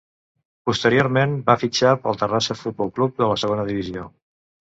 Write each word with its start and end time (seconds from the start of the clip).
Posteriorment 0.69 1.35
va 1.49 1.55
fitxar 1.63 1.91
pel 2.07 2.17
Terrassa 2.23 2.57
Futbol 2.63 2.91
Club 2.97 3.15
de 3.23 3.29
la 3.35 3.37
segona 3.45 3.69
divisió. 3.71 4.09